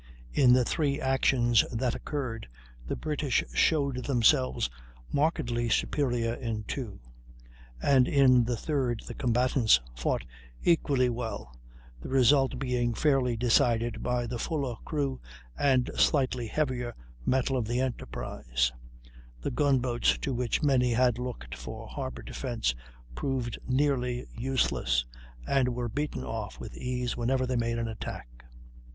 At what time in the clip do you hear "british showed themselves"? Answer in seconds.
2.95-4.67